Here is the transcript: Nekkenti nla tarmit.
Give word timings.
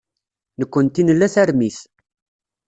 Nekkenti 0.59 1.01
nla 1.03 1.27
tarmit. 1.33 1.77